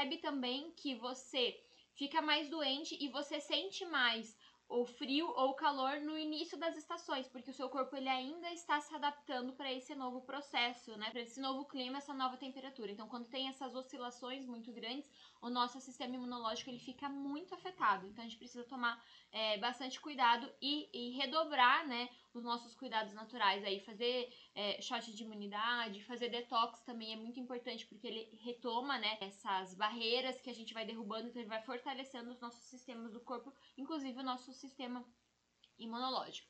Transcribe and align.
percebe 0.00 0.16
também 0.18 0.72
que 0.76 0.94
você 0.94 1.60
fica 1.94 2.22
mais 2.22 2.48
doente 2.48 2.96
e 3.00 3.08
você 3.08 3.40
sente 3.40 3.84
mais 3.84 4.34
o 4.66 4.84
frio 4.84 5.26
ou 5.26 5.50
o 5.50 5.54
calor 5.54 6.00
no 6.00 6.16
início 6.16 6.56
das 6.56 6.76
estações, 6.76 7.26
porque 7.26 7.50
o 7.50 7.52
seu 7.54 7.68
corpo 7.68 7.96
ele 7.96 8.08
ainda 8.08 8.48
está 8.52 8.80
se 8.80 8.94
adaptando 8.94 9.52
para 9.52 9.70
esse 9.72 9.96
novo 9.96 10.20
processo, 10.20 10.96
né? 10.96 11.10
Para 11.10 11.22
esse 11.22 11.40
novo 11.40 11.64
clima, 11.64 11.98
essa 11.98 12.14
nova 12.14 12.36
temperatura. 12.36 12.92
Então, 12.92 13.08
quando 13.08 13.26
tem 13.26 13.48
essas 13.48 13.74
oscilações 13.74 14.46
muito 14.46 14.72
grandes, 14.72 15.10
o 15.42 15.50
nosso 15.50 15.80
sistema 15.80 16.14
imunológico 16.14 16.70
ele 16.70 16.78
fica 16.78 17.08
muito 17.08 17.52
afetado. 17.52 18.06
Então, 18.06 18.24
a 18.24 18.28
gente 18.28 18.38
precisa 18.38 18.62
tomar 18.62 19.04
é, 19.32 19.58
bastante 19.58 20.00
cuidado 20.00 20.48
e, 20.62 20.88
e, 20.94 21.10
redobrar, 21.16 21.86
né, 21.88 22.08
os 22.32 22.44
nossos 22.44 22.74
cuidados 22.74 23.12
naturais 23.12 23.64
aí, 23.64 23.80
fazer 23.80 24.32
é, 24.54 24.80
shot 24.80 25.12
de 25.12 25.22
imunidade, 25.22 26.04
fazer 26.04 26.28
detox 26.28 26.80
também 26.82 27.12
é 27.12 27.16
muito 27.16 27.40
importante 27.40 27.86
porque 27.86 28.06
ele 28.06 28.38
retoma, 28.40 28.98
né, 28.98 29.18
essas 29.20 29.74
barreiras 29.74 30.40
que 30.40 30.50
a 30.50 30.54
gente 30.54 30.74
vai 30.74 30.86
derrubando, 30.86 31.28
então 31.28 31.40
ele 31.40 31.48
vai 31.48 31.62
fortalecendo 31.62 32.30
os 32.30 32.40
nossos 32.40 32.64
sistemas 32.64 33.12
do 33.12 33.20
corpo, 33.20 33.52
inclusive 33.76 34.18
o 34.18 34.24
nosso 34.24 34.52
sistema 34.52 35.04
imunológico. 35.78 36.48